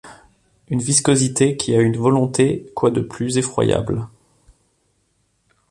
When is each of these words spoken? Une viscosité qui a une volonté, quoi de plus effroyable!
Une 0.69 0.79
viscosité 0.81 1.57
qui 1.57 1.75
a 1.75 1.79
une 1.79 1.95
volonté, 1.99 2.71
quoi 2.75 2.89
de 2.89 3.01
plus 3.01 3.37
effroyable! 3.37 4.07